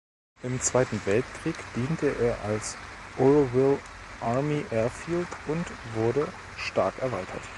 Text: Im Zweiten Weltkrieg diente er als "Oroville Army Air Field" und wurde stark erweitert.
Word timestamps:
Im 0.41 0.59
Zweiten 0.59 0.99
Weltkrieg 1.05 1.53
diente 1.75 2.07
er 2.19 2.41
als 2.43 2.75
"Oroville 3.19 3.77
Army 4.19 4.65
Air 4.71 4.89
Field" 4.89 5.27
und 5.47 5.63
wurde 5.93 6.27
stark 6.57 6.97
erweitert. 7.03 7.43